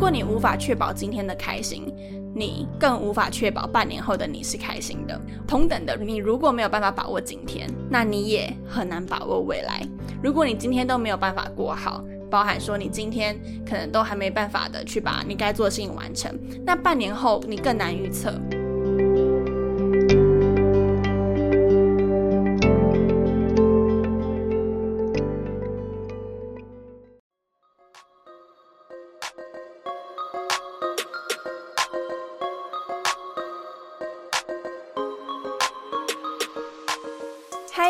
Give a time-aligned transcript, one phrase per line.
[0.00, 1.84] 如果你无法确保今天的开心，
[2.34, 5.20] 你更无法确保半年后的你是开心的。
[5.46, 9.86] 同等的，你如果没有办法把握今天，那你也很难把握未来。
[10.22, 18.32] 如果你今天都没有办法过好，包含说你今天可能都还没办法的去把你该做的事情完成，那半年后你更难预测。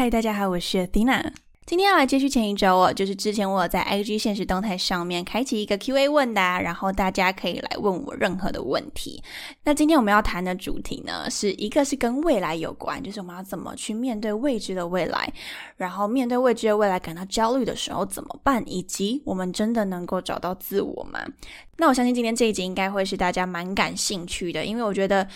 [0.00, 1.30] 嗨，大家好，我是 Dina。
[1.66, 9.22] 今天要来接续前一周哦，就是之前我在 IG 现实动态上面开启一个 Q&A 问答，然后大家可以来问我任何的问题。
[9.62, 15.30] 那今天我们要谈的主题呢，是一个是跟未来有关，就是我们要怎么去面对未知的未来，
[15.76, 21.22] 然后面对未知的未来感到焦虑的时候怎么办，以及我们真的能够找到自我吗？
[21.76, 25.28] 那我相信今天这一集应该会是大家蛮感兴趣的，因为我觉得。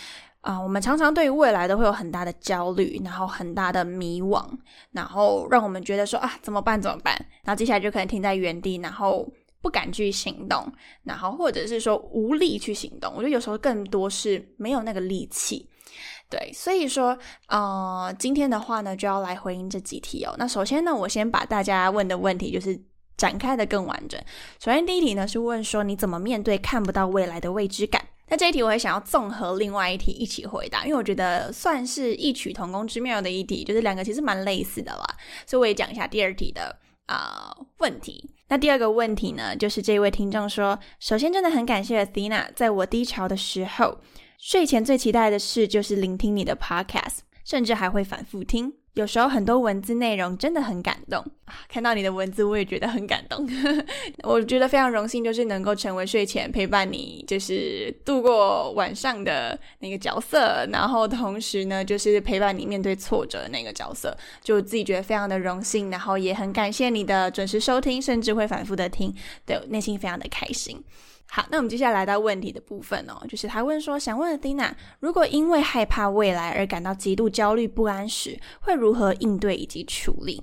[0.45, 4.47] 啊，我们常常对于未来都会有很大的焦虑，然后很大的迷惘，
[4.93, 6.81] 然后让我们觉得说啊，怎么办？
[6.81, 7.15] 怎么办？
[7.43, 9.27] 然后接下来就可能停在原地，然后
[9.63, 10.71] 不敢去行动，
[11.03, 13.11] 然后或者是说无力去行动。
[13.17, 15.67] 我觉得有时候更多是没有那个力气。
[16.29, 17.17] 对，所以说，
[17.49, 20.35] 呃，今天的话呢，就要来回应这几题哦。
[20.37, 22.79] 那首先呢，我先把大家问的问题就是
[23.17, 24.21] 展开的更完整。
[24.63, 28.03] 首先第一题呢是问说，你怎么面对看不到未来的未知感？
[28.35, 35.07] 那这一题我也想要综合另外一题一起回答，因为我觉得算是异曲同工之妙的一题，就是两个其实蛮类似的啦，
[35.47, 38.29] 所以我也讲一下第二题的啊问题。
[38.49, 44.01] 那第二个问题呢，就是这位听众说，首先真的很感谢 Athena，在我低潮的时候，
[44.37, 48.73] 睡前最期待的事就是聆听你的 Podcast，甚至还会反复听。
[48.95, 51.25] 有时候很多文字内容真的很感动！
[51.69, 53.45] 看到你的文字，我也觉得很感动。
[54.23, 69.13] 我觉得非常荣幸，就是能够成为睡前陪伴你，就是度过晚上的那个角色，然后同时呢，就是陪伴你面对挫折的那个角色，就自己觉得非常的荣幸，然后也很感谢你的准时收听，甚至会反复的听，
[69.45, 70.81] 对，内心非常的开心。
[71.35, 80.41] 好，那我们接下来到问题的部分哦，就是他问说，想问 Dina，如果因为害怕未来而感到极度焦虑不安时，会如何应对以及处理？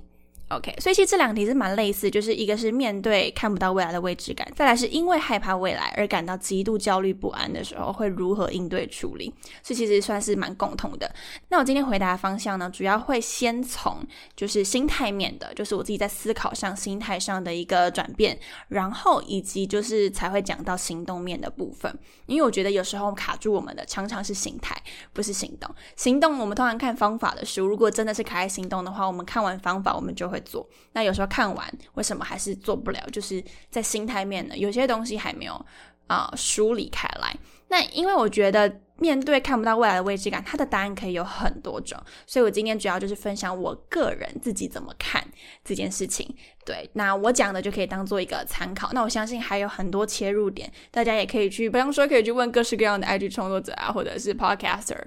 [0.52, 9.32] ？OK，所以其实这两题是蛮类似，就是一个是面对看不到未来的未知感，再来是因为害怕未来而感到极度焦虑不安的时候，会如何应对处理？
[9.62, 11.10] 所以其实算是蛮共同的。
[11.48, 13.96] 那我今天回答的方向呢，主要会先从
[14.36, 21.90] 就是心态面的，就是我自己在思考上、心态上的一个转变，然后以及就是才会讲到行动面的部分。
[22.26, 24.76] 因为我觉得有时候卡住我们的常常是心态，
[25.14, 25.74] 不是行动。
[25.96, 30.41] 行动我们通常看方法的书，如果真的是卡在行动的话，我们看完方法，我们就会。
[30.42, 33.00] 做那有时候看完为什么还是做不了？
[33.10, 35.66] 就是在心态面呢，有些东西还没有
[36.06, 37.34] 啊梳理开来。
[37.68, 45.26] 那因为我觉得面对看不到未来的未知感，它的答案可以有很多种，所以我今天主要就是分享我个人自己怎么看
[45.64, 46.28] 这件事情。
[46.66, 48.92] 对，那我讲的就可以当做一个参考。
[48.92, 55.02] 那我相信还有很多切入点，大家也可以去，比方说可以去问各式各样的 IG 创作者啊，或者是 Podcaster。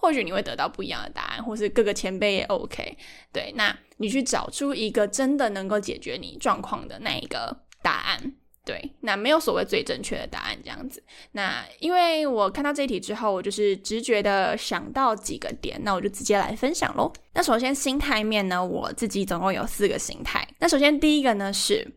[0.00, 2.96] 或许你会得到不一样的答案，或是各个前辈也 OK。
[3.32, 8.34] 对，那你去找出一个真的能够解决你状况的那一个答案。
[8.64, 11.02] 对，那没有所谓最正确的答案这样子。
[11.32, 17.10] 那因为我看到这一题之后，我就是直觉的想到几个点，那我就直接来分享喽。
[17.32, 20.46] 那首先心态面呢，我自己总共有四个心态。
[20.58, 21.90] 那首先第一个呢，是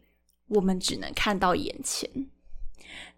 [0.47, 2.09] 我们只能看到眼前。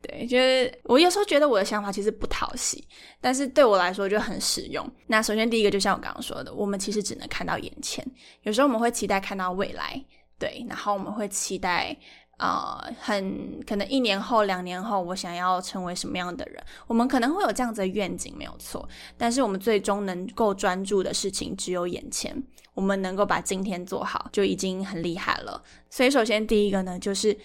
[0.06, 2.86] 对，就是我有时候觉得我的想法其实不讨喜，
[3.22, 4.86] 但是对我来说就很实用。
[5.08, 8.06] 那首先第一个，就像我刚刚说的，我们其实只能看到眼前。
[8.42, 10.04] 有时候我们会期待看到未来，
[10.38, 11.96] 对，然后我们会期待，
[12.38, 18.86] 呃，很可能一年后、两年后，我想要成为什么样的人，我们可能会有这样子的愿景，没有错。
[19.18, 22.36] 但是我们最终能够专注的事情只有眼前，
[22.74, 25.64] 我们能够把今天做好就已经很厉害了。
[25.90, 27.38] 所以首先第一个呢，就是。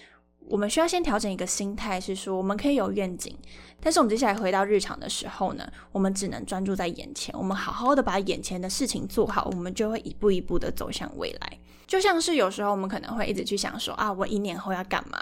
[0.49, 3.33] 我们需要先调整一个心态，是说我们可以有愿景，
[3.81, 11.57] 但是我们接下来回到日常的时候呢，我们只能专注在眼前，我们好好的把眼前的事情做好，我们就会一步一步的走向未来。
[11.87, 15.19] 就像是有时候我们可能会一直去想说啊，我一年后要干嘛，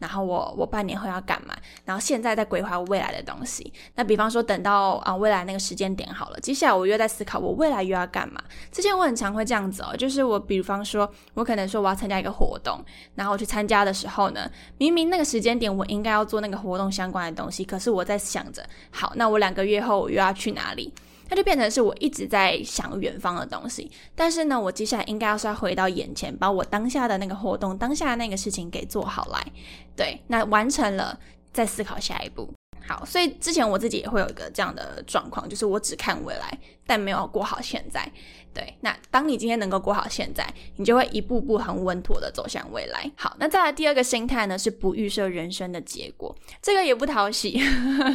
[0.00, 3.72] 然后我我半年后要干嘛，然后现在在规划未来的东西。
[3.94, 8.38] 那比方说等到啊未来那个时间点好了，接下来我又在思考我未来又要干嘛。
[8.70, 12.84] 之前我很常会这样子哦，就是我比方说我可能说我要参加一个活动，
[13.14, 20.92] 然后我去参加的时候呢，明明那个时间点我应该要做那个活动相关的东西，可是我我在想着，好，那我两个月后我又要去哪里？
[21.28, 29.46] 它就变成是我一直在想远方的东西，但是呢，我接下来应该要是要回到眼前，把我当下的那个活动、当下的那个事情给做好来。
[29.94, 31.16] 对，那完成了
[31.52, 32.52] 再思考下一步。
[32.90, 38.10] 好，所以之前我自己也会有一个这样的状况，就是我只看未来，但没有过好现在。
[38.52, 40.44] 对，那当你今天能够过好现在，
[40.74, 43.08] 你就会一步步很稳妥的走向未来。
[43.14, 47.62] 好，那再来第二个心态呢，是不预设人生的结果，这个也不讨喜。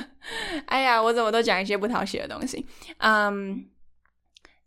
[0.67, 2.65] 哎呀，我怎么都讲一些不讨喜的东西？
[2.97, 3.65] 嗯。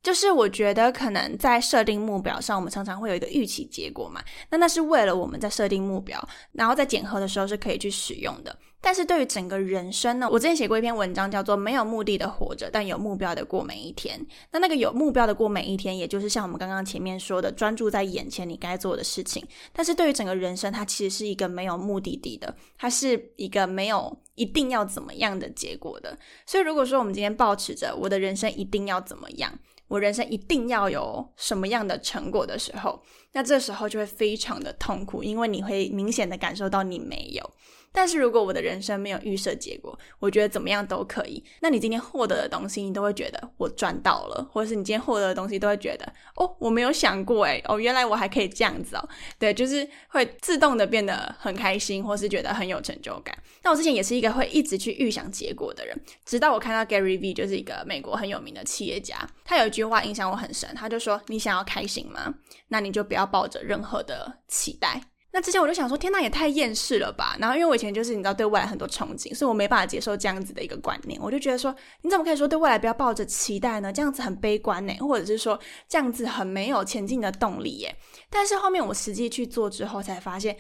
[0.09, 4.25] 就是我觉得可能在设定目标上，我们常常会有一个预期结果嘛。
[4.49, 6.19] 那那是为了我们在设定目标，
[6.53, 8.59] 然后在检核的时候是可以去使用的。
[8.81, 14.19] 但是对于整个人生呢，我之前写过一篇文章，叫做“没有目的的活着，但有目标的过每一天”。
[14.51, 19.47] 那那个有目标的过每一天，也就是像我们刚刚前面说的，专注在眼前你该做的事情。
[19.75, 26.19] 但是对于整个人生，它其实是一个没有目的地的，它是一个没有一定要怎么样的结果的。
[26.47, 29.53] 所以如果说我们今天保持着我的人生一定要怎么样。
[29.89, 33.03] 我人生一定要有什么样的成果的时候，
[33.33, 37.51] 那这时候就会非常的痛苦，因为你会明显的感受到你没有。
[37.93, 41.43] 但是如果我的人生没有预设结果，我觉得怎么样都可以。
[41.61, 49.09] 那你今天获得的东西，你都会觉得我赚到了，或者是你今天获得的东西，都会觉得哦，我没有想过诶，哦，原来我还可以这样子哦。
[49.39, 53.37] 对，就是会自动的变得很开心，或是觉得很有成就感。
[53.63, 62.35] 那我之前也是一个会一直去预想结果的人，直到我看到 Gary V，就是一个美国很有名的企业家，他有一句话影响我很深，他就说：“你想要开心吗？
[62.69, 67.37] 那你就不要抱着任何的期待。”那之前我就想说，天呐，也太厌世了吧！
[67.39, 71.21] 然后因为我以前就是你知道对未来很多憧憬，所以我没办法接受这样子的一个观念。
[71.23, 73.93] 我就觉得说，你怎么可以说对未来不要抱着期待呢？
[73.93, 75.59] 这样子很悲观呢，或者是说
[75.89, 77.95] 这样子很没有前进的动力耶。
[78.31, 80.57] 但是后面我实际去做之后，才发现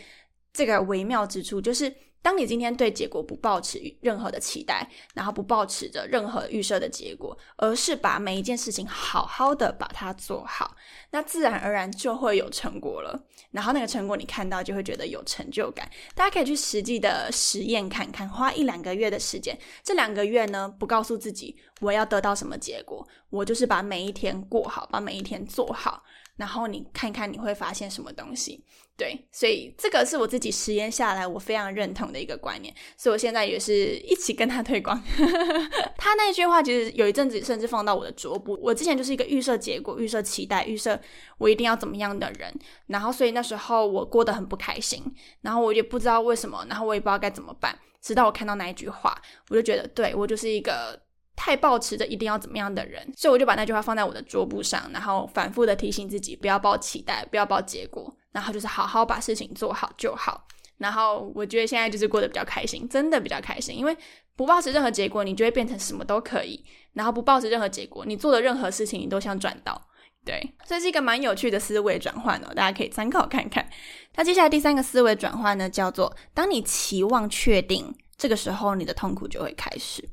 [0.52, 1.92] 这个微妙之处就是。
[2.20, 10.76] 当你今天对结果不抱持任何的期待，然后不抱持着任何预设的结果，而是把每一件事情好好的把它做好，
[11.10, 13.18] 那自然而然就会有成果了。
[13.50, 15.90] 然后那个成果你看到就会觉得有成就感。
[16.14, 26.02] 大家可以去实际的实验看看，花一两个月的时间，这两个月呢不告诉自己我要得到什么结果，我就是把每一天过好，把每一天做好。
[26.36, 28.62] 然后你看看你会发现什么东西，
[28.98, 35.00] 对，所以这个是我自己实验下来我非常认同的一个观念，所以我现在也是一起跟他推广。
[35.96, 38.58] 他那句话其实有一阵子甚至放到我的桌布。
[38.60, 41.00] 我之前就是一个预设结果、预设期待、预设
[41.38, 42.52] 我一定要怎么样的人，
[42.88, 45.00] 然后所以那时候我过得很不开心，
[45.42, 49.16] 然后我也不知道为什么，然后我也不知道该怎么办，直到我看到那一句话，
[49.48, 51.00] 我就觉得对我就是一个。
[51.40, 60.46] 太抱持着一定要怎么样的人，所以我就把那句话放在我的桌布上，然后反复的提醒自己不要抱期待，不要抱结果，然后就是好好把事情做好就好。
[60.78, 63.96] 然后我觉得现在就是过得比较开心，真的比较开心，因为
[64.36, 69.88] 不抱持任何结果，你就会变成什么都可以；然后不抱持任何结果，你做的任何事情你都想赚到。
[70.24, 73.68] 对，这是一个蛮有趣的思维转换哦，大家可以参考看看。
[74.14, 80.08] 那接下来第三个思维转换呢，叫做当你期望确定，这个时候你的痛苦就会开始。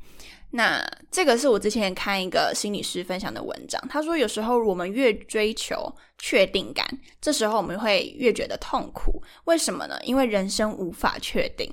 [0.55, 0.81] 那
[1.11, 6.87] 这个是我之前看一个心理师分享的文章，他说有时候我们越追求确定感，
[7.19, 9.21] 这时候我们会越觉得痛苦。
[9.43, 9.99] 为什么呢？
[10.03, 11.69] 因为人生无法确定。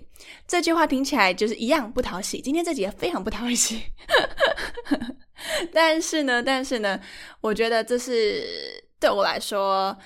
[0.48, 2.40] 这句话听起来就是一样不讨喜。
[2.40, 3.82] 今天这集非常不讨喜，
[5.72, 7.00] 但是呢，但是呢，
[7.40, 8.44] 我觉得这是
[8.98, 9.96] 对我来说，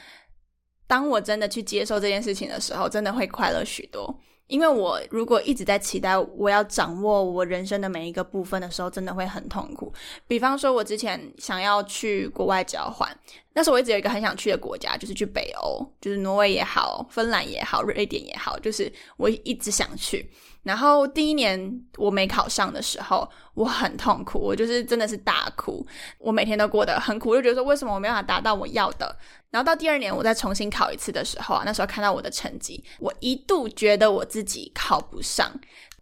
[0.87, 4.21] 当我真的去接受这件事情的时候，真的会快乐许多。
[4.49, 9.93] 因为我如果一直在期待我要掌握我人生的每一个部分的时候，真的会很痛苦。
[10.27, 13.09] 比方说，我之前想要去国外交换，
[13.57, 20.31] 那时候我一直有一个很想去的国家，就是去北欧，就是挪威也好，芬兰也好，瑞典也好，就是我一直想去。
[20.63, 25.87] 然后第一年我没考上的时候，我很痛苦，我就是真的是大哭，
[26.19, 29.17] 我每天都过得很苦，就觉得说为什么我没办法达到我要的。
[29.49, 35.51] 然后到第二年我再重新考一次的时候啊，那时候看到我的成绩，我一度觉得我自己考不上，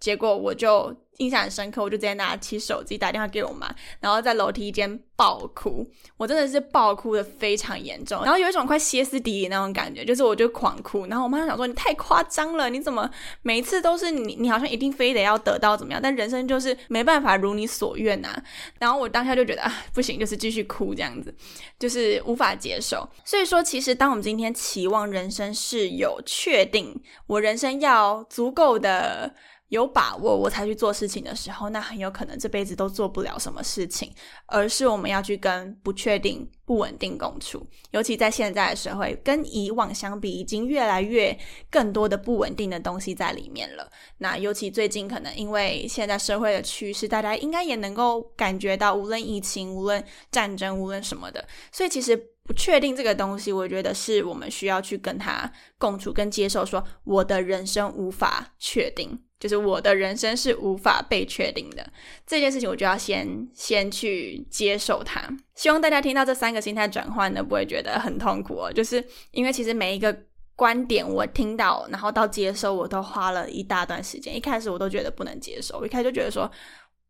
[0.00, 13.09] 结果我就印象很深刻，我就直接拿起手机打电话给我妈，然后在楼梯间爆哭，我真的是爆哭的非常严重，然后有一种快歇斯底里那种感觉，就是我就狂哭，然后我妈就想说你太夸张了，你怎么
[13.42, 18.37] 每一次都是你，你好像一定非得要得到怎么样，但人生就是没办法如你所愿呐，
[18.80, 21.33] 然后我当下就觉得啊不行，就是继续哭这样子，
[21.78, 29.33] 就是无法接受，所以说其实当我们今天期望人生是有确定，我人生要足够的。
[29.68, 34.12] 有把握我才去做事情的时候，那很有可能这辈子都做不了什么事情，
[34.47, 37.66] 而是我们要去跟不确定、不稳定共处。
[37.90, 41.37] 尤其在现在的社会，跟以往相比，已经越来越
[41.71, 43.90] 更多的不稳定的东西在里面了。
[44.18, 56.64] 那尤其最近，可能因为现在社会的趋势，大家应该也能够感觉到，无论疫情、无论战争、无论什么的，所以其实不确定这个东西，我觉得是我们需要去跟他共处、跟接受。
[56.64, 59.18] 说我的人生无法确定。
[59.40, 61.86] 就是我的人生是无法被确定的
[62.26, 65.20] 这件事情，我就要先先去接受它。
[65.54, 68.72] 希望大家听到这三个心态转换呢，不会觉得很痛苦哦。
[68.72, 70.16] 就是因为其实每一个
[70.56, 74.34] 观点我听到，然后到接受，我都花了一大段时间。
[74.34, 76.50] 一开始我都觉得不能接受，一开始就觉得说。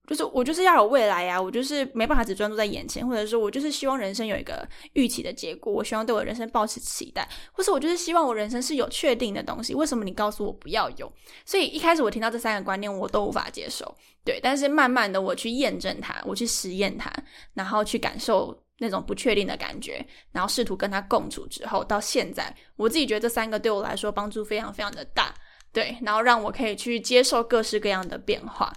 [0.06, 9.74] 就是我就是要有未来呀，我就是没办法只专注在眼前，或者说我就是希望人生有一个预期的结果，我希望对我人生保持期待，或是我就是希望我人生是有确定的东西。
[9.74, 11.10] 为什么你告诉我不要有？
[11.46, 13.96] 所以一开始我听到这三个观念，我都无法接受。
[14.24, 17.10] 对，但是慢慢的我去验证它，我去实验它，
[17.54, 25.34] 然后去感受那种不确定的感觉，然后试图跟它共处之后，到现在我自己觉得这三个对我来说帮助非常非常的大。
[25.72, 28.72] 对，然后让我可以去接受各式各样的变化。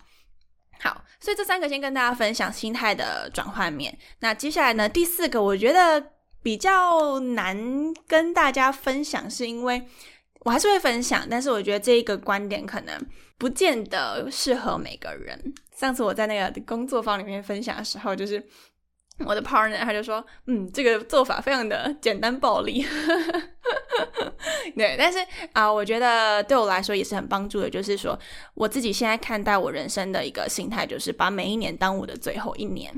[0.80, 3.98] 好，所以这三个先跟大家分享心态的转换面。
[4.20, 7.58] 那接下来呢，第四个我觉得比较难
[8.08, 9.82] 跟大家分享，是因为
[10.42, 13.00] 我还是会分享，但是我觉得这一个观点可能
[13.38, 15.54] 不见得适合每个人。
[15.76, 18.46] 上次我在那个工作坊里面分享的时候，就是。
[19.26, 22.86] 我的 partner 他就说，嗯，这个做法非常的简单暴力，
[24.76, 25.18] 对，但是
[25.54, 28.18] 啊，我觉得对我来说也是很帮助的，就是说
[28.54, 32.94] 我自己现在看待我人生的一个心态，就是把每一年当我的最后一年，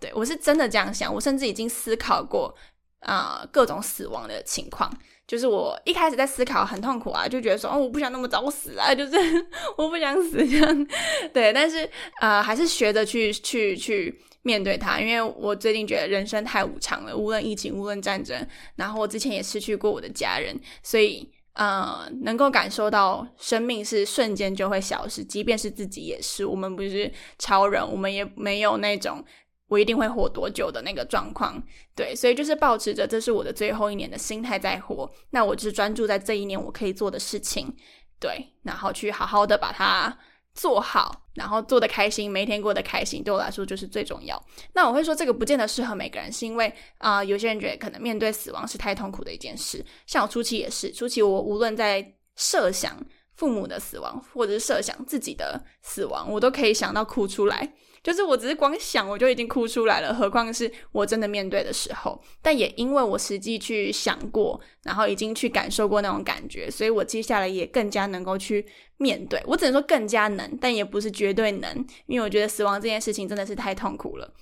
[0.00, 2.54] 对我是真的这样想，我甚至已经思考过
[3.00, 4.92] 啊各种死亡的情况，
[5.30, 9.16] 就是我一开始在思考很痛苦啊，就觉得说哦我不想那么早死啊，就是
[9.78, 10.86] 我不想死这样，
[11.32, 11.88] 对，但是
[12.20, 14.20] 啊还是学着去去去。
[14.42, 18.34] 面对它，因为我最近觉得人生太无常了，无论疫情，无论战争，
[18.74, 26.46] 然后我之前也失去过我的家人，所以呃，能够感受到生命是瞬间就会消失，即便是自己也是。
[26.46, 29.22] 我们不是超人，我们也没有那种
[29.70, 31.62] 我一定会活多久的那个状况。
[31.96, 37.74] 对，所以就是保持着这是我的最后一年的心态在活，那我就是专注在这一年我可以做的事情，
[38.20, 40.18] 对，然后去好好的把它。
[40.52, 44.44] 做好，然后做的开心，每一天过得开心，对我来说就是最重要。
[44.72, 49.82] 那我会说这个不见得适合每个人，是因为啊，有些人觉得可能面对死亡是太痛苦的一件事。
[50.06, 53.00] 像我初期也是，初期我无论在设想
[53.36, 57.72] 父母的死亡，或者是设想自己的死亡，我都可以想到哭出来。
[58.02, 62.18] 就是我只是光想我就已经哭出来了，何况是我真的面对的时候。
[62.40, 68.64] 但也因为我实际去想过，然后已经去感受过那种感觉，所以我接下来也更加能够去
[68.96, 69.42] 面对。
[69.46, 74.32] 我只能说更加能，但也不是绝对能，因为我觉得死亡这件事情真的是太痛苦了。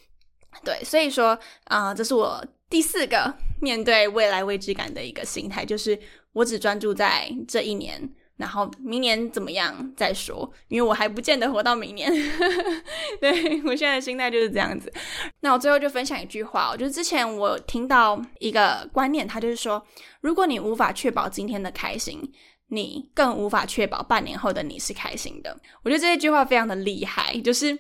[0.65, 5.99] 对，所以说啊，这是我第四个面对未来未知感的一个心态，就是
[6.33, 8.09] 我只专注在这一年。
[8.39, 12.11] 然后明年怎么样再说，因为我还不见得活到明年。
[13.21, 14.91] 对我现在的心态就是这样子。
[15.41, 19.85] 那我最后就分享一句话，就是之前我听到一个观念，他就是说，
[20.21, 22.33] 如果你无法确保今天的开心，
[22.69, 25.59] 你更无法确保半年后的你是开心的。
[25.83, 27.77] 我觉得这一句话非常的厉害，就是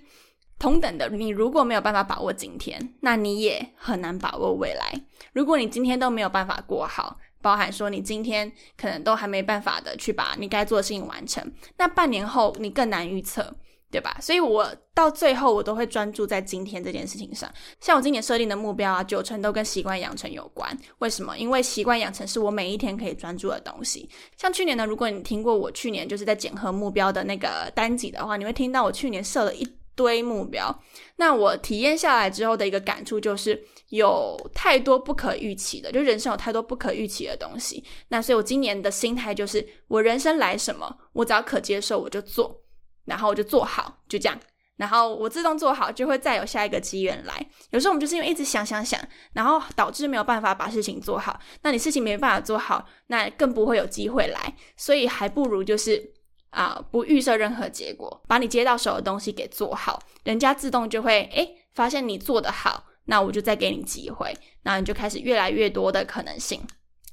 [0.58, 4.92] 同等的，你如果没有办法把握今天，那你也很难把握未来。
[5.32, 7.16] 如果你今天都没有办法过好。
[7.40, 13.54] 包含说你今天可能都还没办法的去把你该做的事情完成，那半年后你更难预测，
[13.90, 14.16] 对吧？
[14.20, 17.48] 所以我到最后我都会专注在今天这件事情上。
[17.80, 20.76] 像我今年设定的目标啊，九成都跟习惯养成有关。
[20.98, 21.38] 为什么？
[21.38, 24.08] 因为习惯养成是我每一天可以专注的东西。
[24.36, 29.64] 像去年呢，如果你听过我去年就是在检核目标的那个单集的话，你会听到我去年设了一
[29.98, 30.72] 堆目标。
[31.16, 33.60] 那我体验下来之后的一个感触就是。
[33.88, 37.82] 有太多不可预期的，就人生有太多不可预期的东西。
[38.08, 42.60] 那所以我今年的心态就是，我人生来什么，我只要可接受我就做，
[43.06, 44.38] 然后我就做好，就这样。
[44.76, 47.34] 然后我自动做好，就会再有下一个机缘来。
[47.70, 49.00] 有时候我们就是因为一直想想想，
[49.32, 51.40] 然后导致没有办法把事情做好。
[51.62, 54.54] 那你事情没办法做好，那更不会有机会来。
[54.76, 56.12] 所以还不如就是
[56.50, 66.60] 啊，不预设任何结果，把你接到手的东西给做好，人家自动就会诶发现你做得好，那我就再给你机会，那你就开始越来越多的可能性。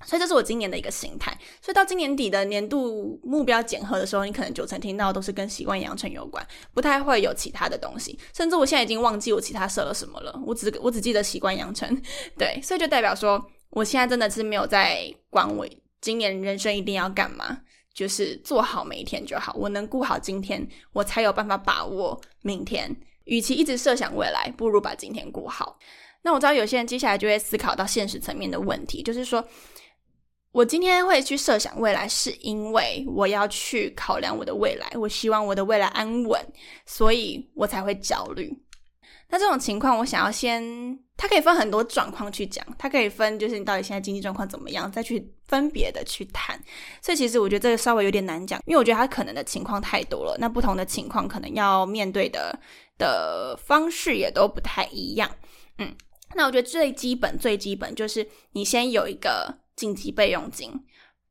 [0.03, 1.35] 所以这是我今年的一个心态。
[1.61, 8.19] 所以到今年底的年度目标检核的时候，你可能九成听到都是跟习惯养成有关，不太会有其他的东西。
[8.35, 11.89] 甚至我现在已经忘记我其他设了什么了，我只我只记得习惯养成。
[12.37, 15.65] 对，所以就代表说，我现在真的是没有在管我
[16.01, 17.61] 今年人生一定要干嘛。
[17.95, 22.93] 就是做好每一天就好，我能顾好今天，我才有办法把握明天。
[23.23, 25.79] 与其一直设想未来，不如把今天过好。
[26.21, 29.43] 那我知道有些人接下来就会思考到现实层面的问题，就是说
[30.51, 36.39] 我今天会去设想未来，是因为我要去考量我的未来，我希望我的未来安稳，
[36.85, 38.53] 所以我才会焦虑。
[39.29, 40.63] 那这种情况，我想要先，
[41.17, 46.59] 它可以分很多状况去讲，它可以分就是你到底现在经济状况怎么样，再去分别的去谈。
[47.01, 52.57] 所以其实我觉得这个稍微有点难讲，因为我觉得它可能的情况太多了，那不同的情况可能要面对的
[52.97, 55.29] 的方式也都不太一样。
[55.77, 55.95] 嗯，
[56.35, 60.71] 那我觉得最基本最基本就是你先有一个紧急备用金。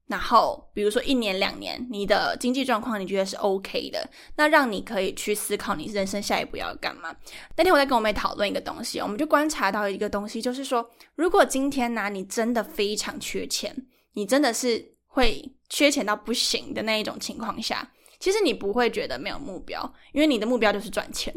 [0.07, 4.07] 然后，比如说一年两年，你的经济状况你觉得是 OK 的，
[4.37, 7.17] 那让你可以去思考你人生下一步要干嘛。
[7.57, 13.75] 那天我在跟我妹讨论一个东西，我们就观察到一个东西，就是说，如果今天呢，你真的非常缺钱，
[14.15, 21.35] 你真的是会缺钱到不行的那一种情况下，其实你不会觉得没有目标，因为你的目标就是赚钱。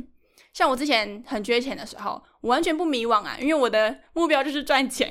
[0.54, 5.08] 像我之前很缺钱的时候，我完全不迷惘啊，因为我的目标就是赚钱。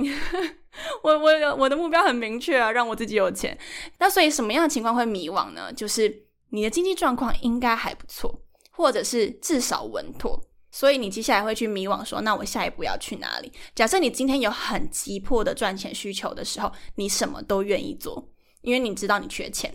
[1.02, 3.56] 我我我的目标很明确啊，让我自己有钱。
[3.98, 5.72] 那所以什么样的情况会迷惘呢？
[5.72, 8.42] 就是你的经济状况应该还不错，
[8.72, 10.38] 或者是至少稳妥，
[10.76, 13.50] 所以你接下来会去迷惘，说那我下一步要去哪里？
[13.74, 18.28] 假设你今天有很急迫的赚钱需求的时候，你什么都愿意做，
[18.60, 19.72] 因为你知道你缺钱。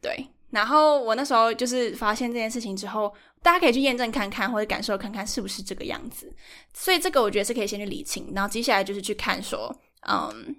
[0.00, 3.12] 对，然后我那时候就是发现这件事情之后。
[3.40, 6.34] 大家可以去验证看看，或者感受看看是不是这个样子。
[6.74, 9.72] 所以这个我觉得是可以先去理清，然后接下来就是去看说，
[10.08, 10.56] 嗯，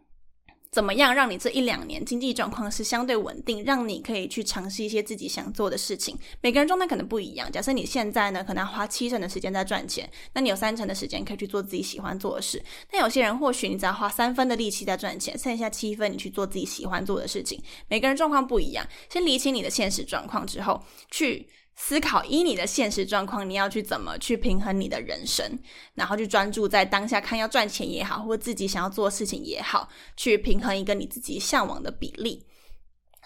[0.71, 6.15] 怎么样让你这一两年经济状况是相对稳定，让你可以去尝试一些自己想做的事情。
[6.41, 7.51] 每个人状态可能不一样。
[7.51, 12.63] 假设你现在呢，可能要花七成的时间在赚钱，那你有三成的时间可以去做自己喜欢做的事。
[12.91, 17.59] 那有些人或许你只要花三分的力气在赚钱，剩下七分你去做自己喜欢做的事情。
[17.87, 21.47] 每个人状况不一样，先理清你的现实状况之后，去。
[21.81, 25.57] 思考依你的现实状况，你要去怎么去平衡你的人生，
[25.95, 29.87] 然后去专注在当下，看要赚钱也好，或自己想要做的事情也好，
[30.17, 32.45] 去平衡一个你自己向往的比例，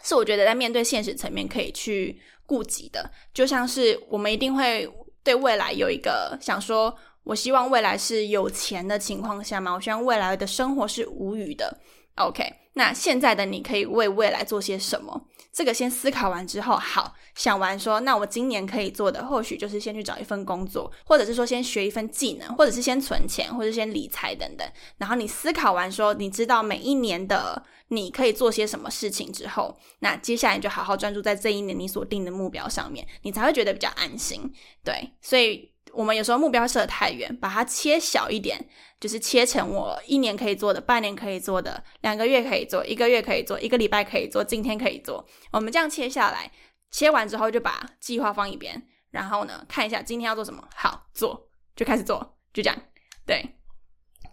[0.03, 3.09] 是我觉得在面对现实层面可以去顾及的。
[3.33, 4.87] 就像是我们一定会
[5.23, 11.75] 对未来有一个想说，我希望未来是有钱的情况下嘛，我希望未来的生活是无语的。
[12.17, 15.27] OK，那现在的你可以为未来做些什么？
[15.53, 24.67] 这个先思考完之后，好想完说，那我今年可以做的，或许就是先去找一份工作，或者是说先学一份技能，或者是先存钱，或者先理财等等。
[24.97, 34.51] 然后你思考完说，你知道每一年的你可以做些什么事情之后，那接下来你就好好专注在这一年你所定的目标上面，你才会觉得比较安心。
[34.83, 35.72] 对，所以。
[35.93, 38.67] 我们有时候目标设太远，把它切小一点，
[38.99, 45.25] 就是切成我一年可以做的、半年可以做的、两个月可以做、一个月可以做、一个礼拜可以做、今天可以做。
[45.51, 46.51] 我们这样切下来，
[46.91, 52.77] 切完之后就把计划放一边，然后呢，看一下今天要做什么，好做就开始做，就这样，
[53.25, 53.55] 对。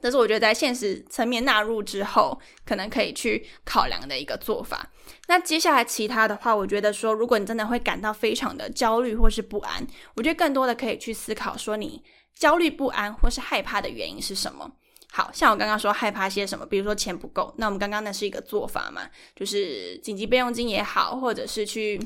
[0.03, 4.91] 这是我觉得在现实层面纳入之后，可能可以去考量的一个做法。
[5.29, 9.87] 那接下来其他的话，我觉得说，如果你真的会感到非常的焦虑或是不安，
[10.17, 12.03] 我觉得更多的可以去思考说，你
[12.35, 14.71] 焦虑不安或是害怕的原因是什么。
[15.13, 19.03] 好像我刚刚说害怕些什么，比如说钱不够，那我们刚刚那是一个做法嘛，
[19.35, 22.01] 就是紧急备用金也好，或者是去。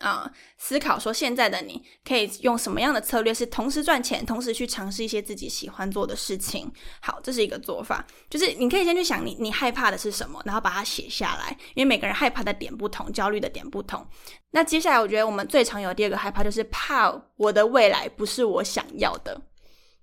[0.00, 6.70] 啊，思考说现在的你可以用什么样的策略，是同时赚钱，同时去尝试一些自己喜欢做的事情。
[7.00, 14.04] 好，这是一个做法，就是你可以先去想你你害怕的是什么，然后把它写下来，因为每个人害怕的点不同，焦虑的点不同。
[14.50, 19.40] 那接下来我觉得我们最常有第二个害怕，就是怕我的未来不是我想要的。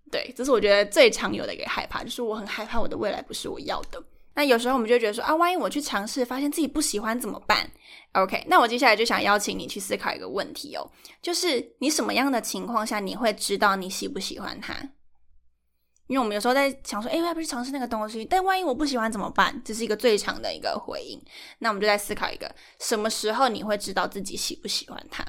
[0.10, 4.02] 对，这是我觉得最常有的一个害怕，就是我很害怕我的未来不是我要的。
[4.36, 7.70] 那有时候我们就觉得说啊，万一我去尝试，发现自己不喜欢怎么办
[8.14, 10.90] ？OK，那我接下来就想邀请你去思考一个问题哦，
[11.22, 14.74] 就是你什么样的情况下你会知道你喜不喜欢它？
[16.08, 19.60] 因为我们有时候在想说，哎，要不去尝试那个东西，但万一我不喜欢怎么办？
[19.64, 21.20] 这是一个最长的一个回应。
[21.60, 25.24] 那我们就在思考一个，什么时候你会知道自己喜不喜欢它？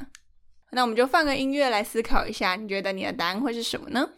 [0.73, 4.11] 那我们就放个音乐来思考一下，你觉得你的答案会是什么呢？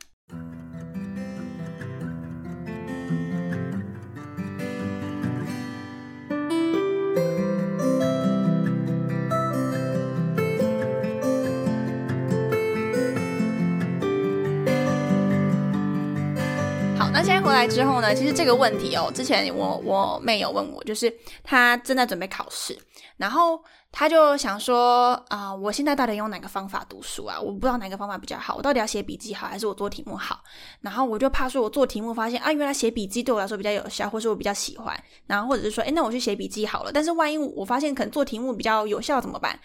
[17.51, 22.79] 来之后呢，其实这个问题哦，之前我我妹有问我，就是她正在准备考试，
[23.17, 23.63] 然后。
[23.99, 27.41] 他就想说啊，我现在到底用哪个方法读书啊？
[27.41, 30.45] 我不知道哪个方法比较好，我到底要写笔记好，还是我做题目好？
[30.83, 34.95] 然后我就怕说，我做题目发现啊，原来写笔记对我来说比较有效，或是我比较喜欢。
[35.27, 36.93] 然后或者是说，哎，那我去写笔记好了。
[36.93, 39.59] 但是万一我发现可能做题目比较有效怎么办？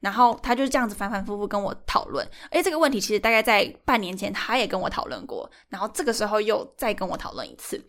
[0.00, 2.28] 然后他就是这样子反反复复跟我讨论。
[2.50, 7.82] 哎，这个问题其实大概在半年前他也跟我讨论过，然后这个时候又再跟我讨论一次。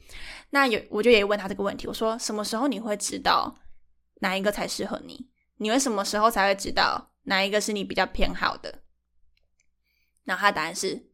[0.51, 3.53] 那有我就也问他这个问题，我说什么时候你会知道
[4.21, 5.27] 哪一个才适合你？
[5.62, 8.82] 你会什么时候才会知道哪一个是你比较偏好的？
[10.24, 11.12] 然后他答案是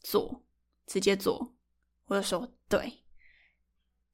[0.00, 0.44] 左，
[0.86, 1.54] 直接左。
[2.06, 3.01] 我就说对。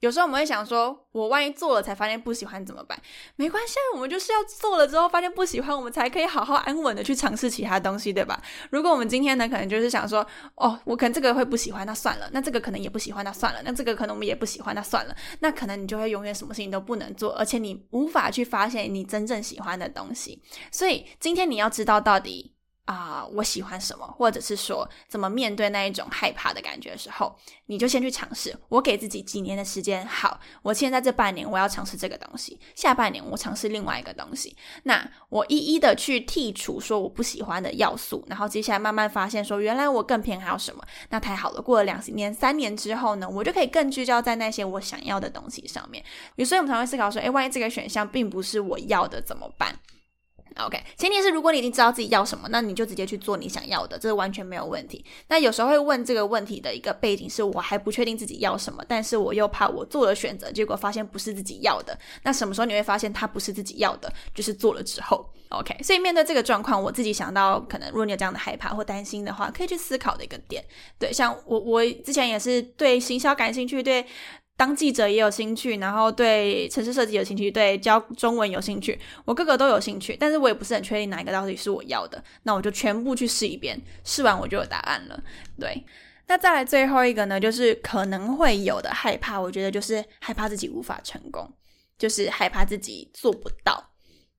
[0.01, 2.97] 有时候我们会想说，我万一做了才发现不喜欢怎么办？
[3.35, 8.41] 没关系，我们就是要做了之后发现不喜欢，我们才可以好好安稳的去尝试其他东西，对吧？
[8.71, 15.17] 如果我们今天呢，可能就是想说，哦，我可能这个会不喜欢，那算了；那这个可能也不喜欢，那算了；那这个可能我们也不喜欢，那算了。
[15.41, 20.43] 那可能你就会永远什么事情都不能做，而且你无法去发现你真正喜欢的东西。
[20.71, 22.58] 所以今天你要知道到底。
[22.88, 28.57] 啊，我喜欢什么，或者是说怎么面对那一种害怕的感觉的时候，你就先去尝试。
[28.70, 34.57] 我给自己几年的时间，好，我现在这半年我要尝试这个东西，下半年我尝试另外一个东西。
[34.85, 40.83] 那我一一的去剔除说我不喜欢的要素，然后接下来慢慢发现说原来我更偏好什么。
[41.11, 46.03] 那太好了，过了两年、三年之后呢，我就可以更聚焦在那些我想要的东西上面。
[46.37, 49.79] 有时候我们常会思考说，诶，万一这个选项并不是我要的怎么办
[50.59, 55.05] ？OK，前提是如果你已经知道自己要什么，那你就直接去做你想要的，这是完全没有问题。
[55.29, 61.99] 那有时候会问这个问题的一个背景是我还不确定自己要什么，但是我又怕我做了选择，结果发现不是自己要的。
[62.23, 64.12] 那什么时候你会发现它不是自己要的？
[64.35, 65.29] 就是做了之后。
[65.51, 70.62] OK，所以面对这个状况，我自己想到可能如果你有这样的害怕或担心的话，可以去思考的一个点。
[70.99, 74.05] 对，像我我之前也是对行销感兴趣，对。
[74.59, 85.23] 当记者也有兴趣，然后对城市设计有兴趣，对教中文有兴趣，我个个都有兴趣，但是我也不是很确定哪一个到底是我要的，那我就全部去试一遍，试完我就有答案了。
[85.61, 85.85] 对，
[86.27, 91.49] 那再来最后一个呢，就是可能会有的害怕，我觉得就是害怕自己无法成功，
[91.97, 93.88] 就是害怕自己做不到。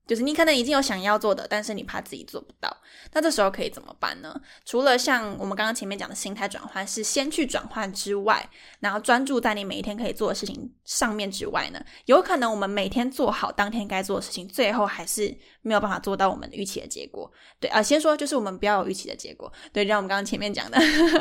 [0.10, 2.76] 就是你可能已经有想要做的，但是你怕自己做不到，
[3.13, 4.36] 那这时候可以怎么办呢？
[4.65, 17.32] 除了像我们刚刚前面讲的心态转换是先去转换之外，然后专注在你每一天可以做的事情上面之外呢，有可能我们每天做好当天该做的事情，最后还是没有办法做到我们预期的结果。
[17.60, 19.54] 对啊，先说就是我们不要有预期的结果。
[19.72, 20.80] 对，就像我们刚刚前面讲的，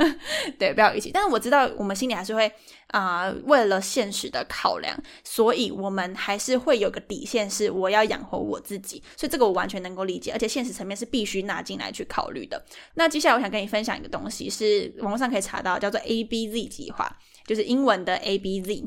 [0.59, 1.11] 对，不要预期。
[1.13, 2.51] 但是我知道我们心里还是会
[2.87, 8.78] 啊，为了现实的考量，所以我们还是会有个底线，是我要养活我自己。
[9.17, 12.65] 所以这个我完全能够理解，而且现实层面是必须拿进来去考虑的。
[12.95, 18.85] 那接下来我想跟你分享一个东西，是网络上可以查到，叫做 A B Z 计划，就是英文的 A B Z。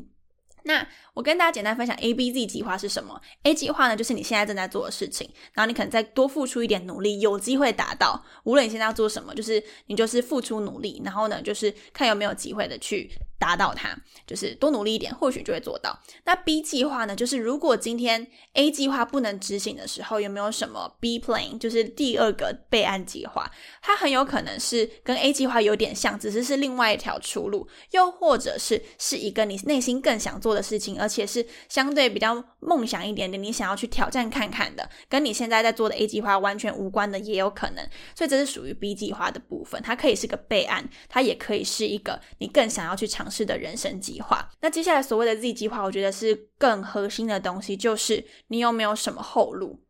[0.64, 8.24] 那我跟大家简单分享 A B Z 计划是什么？A 计划呢，就是你现在正在做的事情，然后你可能再多付出一点努力，有机会达到。
[8.44, 13.10] 无论你现在要做什么，就是你就是付出努力，然后呢，就是看有没有机会的去。
[13.42, 13.88] 达到它，
[14.24, 15.98] 就是多努力一点，或许就会做到。
[16.24, 17.16] 那 B 计划呢？
[17.16, 21.58] 就是如果今天 A 计划不能执行的时候，有没有什么 B plan？
[21.58, 23.50] 就是第二个备案计划，
[23.82, 37.84] 它很有可能是跟 A 计划有点像，只是是另外一条出路，又或者是是一个你内心更想做的事情，而且是相对比较梦想一点点，你想要去挑战看看的，跟你现在在做的 A 计划完全无关的，也有可能。
[38.14, 43.28] 所以这是属于 B 计划的部分，它可以是个备案，它也可以是一个你更想要去尝。
[43.32, 44.46] 试的人生计划。
[44.60, 49.80] 那接下来所谓的 Z 计划，我觉得是更核心的东西，就是你有没有什么后路？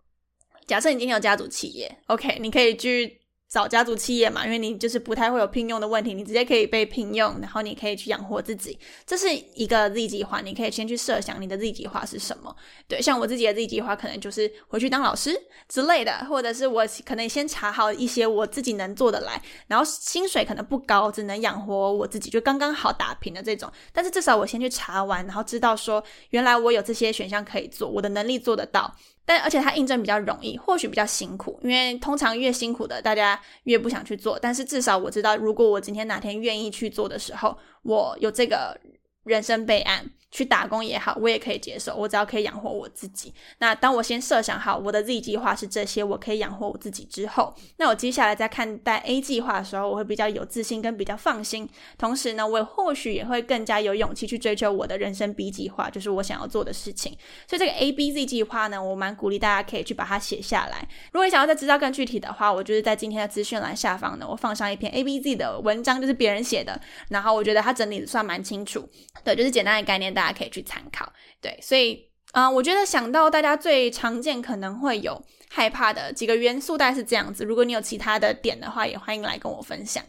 [0.64, 3.21] 假设你今天有家族企业，OK，你可以去。
[3.52, 10.40] 找家族企业嘛，因为你就是不太会有聘用的问题，你直接可以被聘用，然后你可以去养活自己，这是一个 Z 计划。
[10.40, 12.56] 你可以先去设想你的 Z 计划是什么。
[12.88, 15.38] 对，像我自己的 Z 计划可能就是回去当老师
[15.68, 23.70] 之类的，或者是我可能先查好一些我自己能做的来，然后薪水可能不高，只能养活我自己，就刚刚好打平的这种。
[23.92, 28.96] 但是至少我先去查完，然后知道说原来我有这些选项可以做，我的能力做得到。
[29.24, 34.38] 但而且它印证比较容易，或许比较辛苦，因为通常越辛苦的，大家越不想去做。
[34.38, 38.78] 但是至少我知道，如果我今天哪天愿意去做的时候，我有这个
[39.24, 40.10] 人生备案。
[40.32, 43.32] 去打工也好，我也可以接受，我只要可以养活我自己。
[43.58, 51.68] 那当我先设想好我的 Z 计划是这些，我可以养活我自己之后，那我接下来在看待 A 计划的时候，我会比较有自信跟比较放心。
[51.98, 57.12] 同时呢，我或许也会更加有勇气去追求我的人生 B 计划，就是我想要做的事情。
[57.46, 60.88] 所以这个 A B Z 计划呢，我蛮鼓励大家可以去把它写下来。
[61.12, 68.88] 如果想要再知道更具体的话，我就是在今天的资讯栏下方呢，我放上一篇 A B Z 的文章，就是别人写的，然后我觉得他整理的算蛮清楚。
[69.22, 71.12] 对，就是简单的概念，大大家可以去参考。
[71.40, 77.44] 对，所以啊，我觉得想到大家最常见可能会有害怕的几个元素，大概是这样子。
[77.44, 80.02] 如果你有其他的点的话，也欢迎来跟我分享。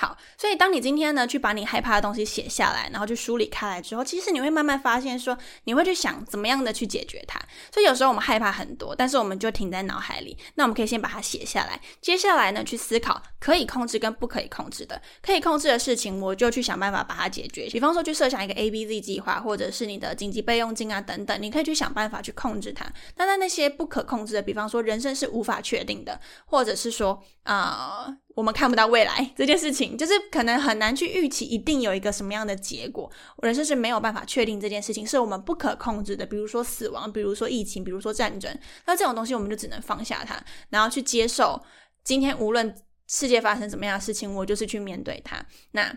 [0.00, 7.36] 好，所以当你今天呢去把你害怕的东西写下来，然后去梳理开来之后，其实你会慢慢发现，说你会去想怎么样的去解决它。
[7.74, 10.38] 所以有时候我们害怕很多，但是我们就停在脑海里。
[10.54, 15.02] 那我们可以先把它写下来，接下来呢去思考可以控制跟不可以控制的。
[15.20, 17.66] 可以控制的事情，我就去想办法把它解决。
[17.72, 22.86] 比方说去设想一个 A B Z 计划，或者是你的紧急备用金啊等等，你可以去想办法去控制它。
[23.16, 28.16] 但在那些不可控制的，比方说人生是无法确定的，或者是说啊。
[28.38, 33.10] 我们看不到未来这件事情，就是可能很难去预期一定有一个什么样的结果。
[33.42, 36.24] 人生是没有办法确定这件事情，是我们不可控制的。
[36.24, 41.60] 比如说死亡，比如说疫情，比如说战争，那这种东西我们就只能放下它，然后去接受
[42.04, 42.72] 今天无论
[43.08, 45.44] 世界发生什么样的事情，我就是去面对它。
[45.72, 45.92] 那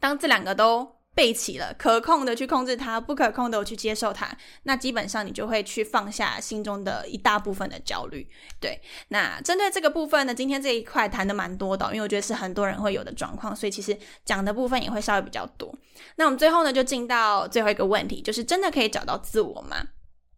[0.00, 0.97] 当这两个都。
[1.18, 4.30] 备齐了，可控的去控制它，不可控的我去接受它。
[4.62, 8.24] 那基本上你就会去放下心中的一大部分的焦虑。
[8.60, 15.76] 对，那针对这个部分呢，今天这一块谈的蛮多的，因为我觉得是很多人会有的状况，所以其实讲的部分也会稍微比较多。
[16.14, 19.78] 那我们最后呢，就进到最后一个问题，就是真的可以找到自我吗？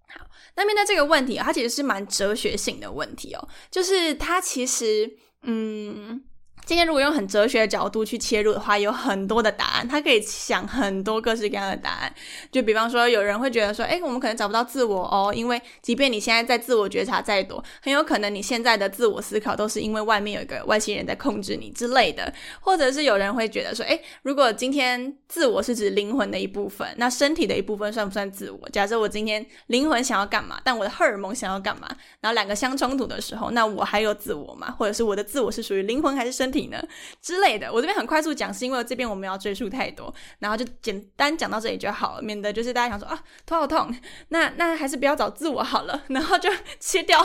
[0.09, 6.25] 好，那面对这个问题，它其实是蛮哲学性的问题哦，就是它其实，嗯。
[6.64, 12.14] 今天如果用很哲学的角度去切入的话，有很多的答案，他可以想很多各式各样的答案。
[12.53, 22.33] 就比方说，有人会觉得说，哎，我们可能找不到自我哦，因为即便你现在在自我觉察再多，很有可能你现在的自我思考都是因为外面有一个外星人在控制你之类的。
[22.61, 28.68] 或者是有人会觉得说，哎，如果今天自我是指灵魂的一部分，那身体的一部分算不算自我？
[28.70, 31.88] 假设我今天灵魂想要干嘛，但我的荷尔蒙想要干嘛，
[32.20, 34.73] 然后两个相冲突的时候，那我还有自我吗？
[34.79, 36.60] 或者是我的自我是属于灵魂还是身体？
[36.66, 36.83] 呢
[37.20, 43.94] 之类的，我这边很快速讲，是因为这边我们要赘述太多，然后就简单讲到这里就好了，免得就是大家想说啊头好痛，
[44.29, 47.25] 那那还是不要找自我好了，然后就切掉。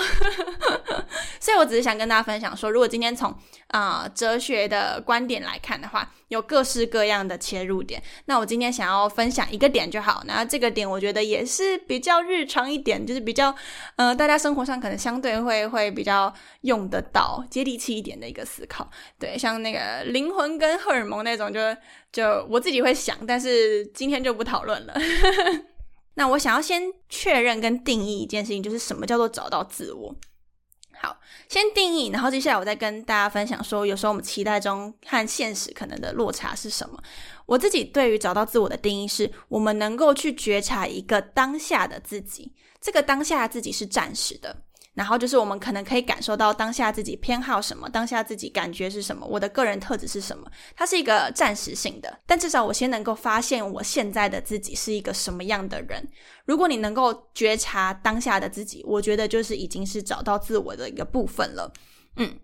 [1.39, 3.35] 所以我只是想跟大家分享说，如果今天从
[3.67, 6.11] 啊哲学的观点来看的话。
[6.29, 10.23] 有各式各样的切入点，那我今天想要分享一个点就好。
[10.25, 13.55] 那这个点我觉得也是比较日常一点，就是比较
[13.95, 18.89] 呃大家生活上可能相对会会比较用得到、接地气一点的一个思考。
[19.19, 21.59] 对，像那个灵魂跟荷尔蒙那种，就
[22.11, 24.93] 就我自己会想，但是今天就不讨论了。
[26.17, 30.15] 那我想要先确认跟定义一件事情，就是什么叫做找到自我。
[31.49, 36.99] 先定义，然后接下来我再跟大家分享说，有时候我们期待中和现实可能的落差是什么。
[37.45, 44.55] 我自己对于找到自我的定义是，我们能够去觉察一个当下的自己，这个当下的自己是暂时的。
[44.95, 52.19] 然后就是我们可能可以感受到当下自己偏好什么，当下自己感觉是什么，我的个人特质是什么，它是一个暂时性的。
[52.25, 56.01] 但至少我先能够发现我现在的自己是一个什么样的人。
[56.45, 61.71] 如果你能够觉察当下的自己，我觉得就是已经是找到自我的一个部分了。
[62.15, 62.39] 嗯，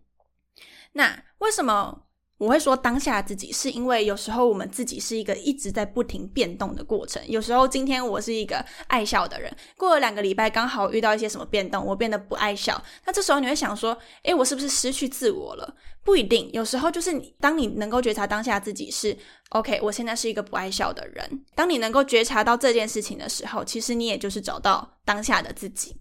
[0.92, 2.04] 那为什么？
[2.42, 7.22] 我会说当下自己，是因为有时候我们自己是一个一直在不停变动的过程。
[7.28, 12.84] 有时候今天我是一个爱笑的人，过了两个礼拜刚好遇到一些什么变动，我变得不爱笑。
[13.06, 15.76] 那这时候你会想说，诶，我是不是失去自我了？
[16.04, 19.16] 不一定，有时候就是你当你能够觉察当下自己是
[19.50, 21.46] OK，我现在是一个不爱笑的人。
[21.54, 25.96] 当你能够觉察到这件事情的时候，其实你也就是找到当下的自己。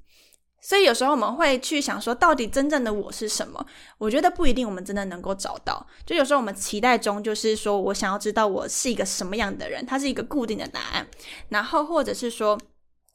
[0.61, 3.65] 所以有时候我们会去想说，到底真正的我是什么？
[3.97, 5.87] 我觉得不一定，我们真的能够找到。
[6.05, 11.07] 就有时候我们期待中，就是说我想要知道我是一个什么样的人，它是一个固定的答案。
[11.49, 12.59] 然后或者是说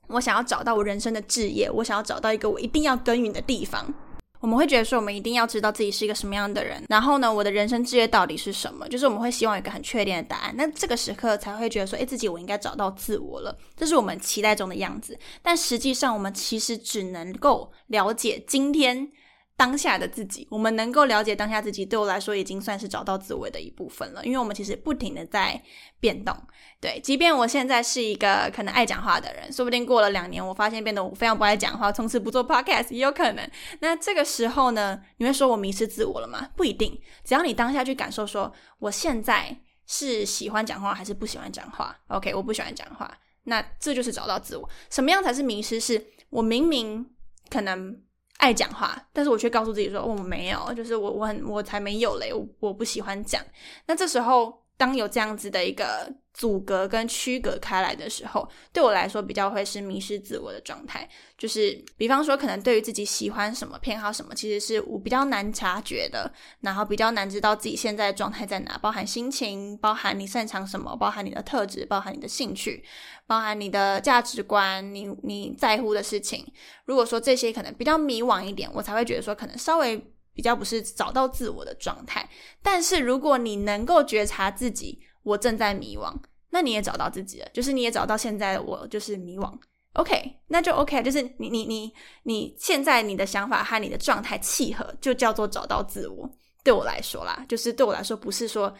[0.07, 3.93] 我想要找到我人生的置业，我想要找到一个我一定要耕耘的地方。
[4.39, 8.87] 我们会觉得说，我们一定要知道自己是一个什么样的人，然后呢，我的人生志业到底是什么？
[8.87, 10.53] 就是我们会希望有一个很确定的答案。
[10.55, 15.17] 那这个时刻才会觉得说，诶，自己我应该找到自我了，这是我们期待中的样子。
[15.41, 19.11] 但实际上，我们其实只能够了解今天。
[19.57, 24.23] 当下的自己，我们能够了解当下自己，对我来说已经算是找到自我的一部分了。
[24.25, 25.61] 因为我们其实不停的在
[25.99, 26.35] 变动，
[26.81, 33.49] 对，即便我现在是一个可能爱讲话的人，说不定过了两年，我发现变得我非常不爱讲话，从此不做 podcast 也有可能。
[33.79, 36.49] 那这个时候呢，你会说我迷失自我了吗？
[36.57, 41.97] 不一定，只要你当下去感受，说我现在是喜欢讲话还是不喜欢讲话。
[42.07, 43.09] OK，我不喜欢讲话，
[43.43, 44.69] 那这就是找到自我。
[44.89, 45.79] 什么样才是迷失？
[45.79, 47.09] 是我明明
[47.49, 48.01] 可能。
[48.37, 53.41] 爱讲话，但是我却告诉自己说：“我没有，就是我，我很，我才没有嘞，我我不喜欢讲。”
[53.87, 61.07] 那这时候当有这样子的一个阻隔跟区隔开来的时候，对我来说比较会是迷失自我的状态。
[61.37, 72.83] 就是比方说，可能对于自己喜欢什么、偏好什么，其实是我比较难察觉的，然后比较难知道自己现在的状态在哪，包含心情，包含你擅长什么，包含你的特质，包含你的兴趣，
[73.25, 76.45] 包含你的价值观，你你在乎的事情。
[76.85, 80.05] 如果说这些可能比较迷惘一点，我才会觉得说，可能稍微。
[80.35, 82.29] 比较不是找到自我的状态，
[82.61, 86.13] 但是如果你能够觉察自己，我正在迷惘，
[86.51, 89.51] 那你也找到自己了，就是你也找到现在我就是迷惘
[89.93, 91.91] ，OK，那就 OK，就是你你你
[92.23, 96.29] 你现在你的想法和你的状态契合，就叫做找到自我。
[96.63, 98.71] 对我来说啦，就是对我来说不是说。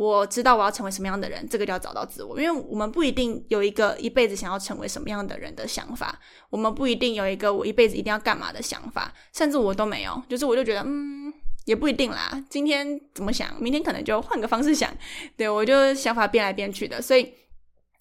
[0.00, 2.40] 我知道我要成为什么样的人，这个就要找到自我。
[2.40, 10.22] 因为我们不一定有一个一辈子想要成为什么样的人的想法，我们不一定有一个我一辈子一定要干嘛的想法，甚至我都没有。
[10.26, 11.30] 就是我就觉得，嗯，
[11.66, 12.42] 也不一定啦。
[12.48, 14.90] 今天怎么想，明天可能就换个方式想。
[15.36, 17.02] 对我就想法变来变去的。
[17.02, 17.34] 所以，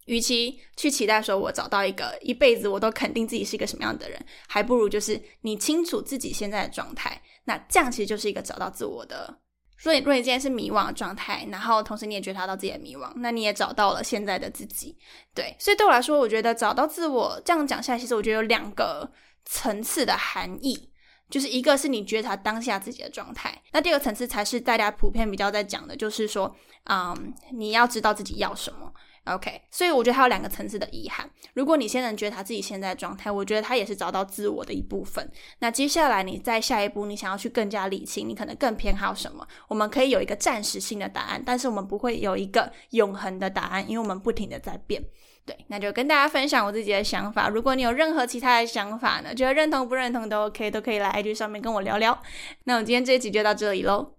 [0.05, 9.39] 与其去期待说我找到一个一辈子我都肯定自己是一个什么样的人，还不如就是你清楚自己现在的状态，那这样其实就是一个找到自我的。
[9.79, 14.97] 所以，如果你今天是迷惘的状态，然后同时你也觉察到自己的迷惘，那你也找到了现在的自己。
[15.33, 19.09] 对，所以对我来说，我觉得找到自我这样讲下来，其实我觉得有两个
[19.45, 20.91] 层次的含义，
[21.29, 26.53] 就是一个是你觉察当下自己的状态，那第二个层次才是大家普遍比较在讲的，就是说，
[26.89, 28.93] 嗯，你要知道自己要什么。
[29.33, 31.29] OK，所以我觉得他有两个层次的遗憾。
[31.53, 35.31] 如果你先能觉察自己现在的状态，我觉得他也是找到自我的一部分。
[35.59, 39.47] 那接下来你在下一步，你想要去更加理清，你可能更偏好什么？
[39.67, 45.03] 我们可以有一个暂时性的答案，但是我们不会有一个永恒的答案，因为我们不停的在变。
[45.45, 47.49] 对，那就跟大家分享我自己的想法。
[47.49, 52.21] 如果你有任何其他的想法呢，觉得认同不认同都 OK，都可以来 IG 上面跟我聊聊。
[52.65, 54.18] 那我们今天这一集就到这里喽。